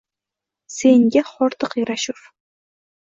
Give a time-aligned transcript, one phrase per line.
[0.77, 2.27] Senga hordiq yarashur…